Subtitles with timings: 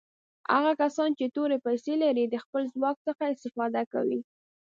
[0.53, 4.19] هغه کسان چې تورې پیسي لري د خپل ځواک څخه استفاده کوي.